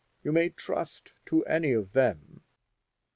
You 0.23 0.31
may 0.31 0.49
trust 0.49 1.13
to 1.27 1.45
any 1.45 1.73
of 1.73 1.93
them. 1.93 2.41